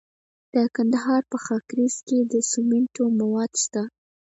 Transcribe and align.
د 0.53 0.55
کندهار 0.75 1.21
په 1.31 1.37
خاکریز 1.45 1.95
کې 2.07 2.19
د 2.31 2.33
سمنټو 2.51 3.05
مواد 3.19 3.51
شته. 3.63 3.83